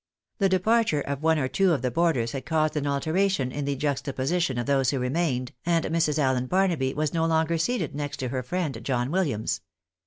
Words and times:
The 0.39 0.49
departure 0.49 1.01
of 1.01 1.21
one 1.21 1.37
or 1.37 1.47
two 1.47 1.73
of 1.73 1.83
the 1.83 1.91
boarders 1.91 2.31
had 2.31 2.43
caused 2.43 2.75
an 2.75 2.87
alteration 2.87 3.51
in 3.51 3.65
the 3.65 3.75
juxtaposition 3.75 4.57
of 4.57 4.65
those 4.65 4.89
who 4.89 4.97
remained, 4.97 5.51
and 5.63 5.85
Mrs. 5.85 6.17
Allen 6.17 6.47
Barnaby 6.47 6.95
was 6.95 7.13
no 7.13 7.27
longer 7.27 7.59
seated 7.59 7.93
next 7.93 8.17
to 8.17 8.29
her 8.29 8.41
friend 8.41 8.79
John 8.83 9.11
Williams. 9.11 9.61